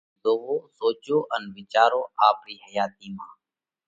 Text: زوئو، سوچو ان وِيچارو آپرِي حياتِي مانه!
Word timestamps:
زوئو، 0.23 0.55
سوچو 0.77 1.17
ان 1.35 1.43
وِيچارو 1.55 2.01
آپرِي 2.29 2.55
حياتِي 2.65 3.07
مانه! 3.17 3.35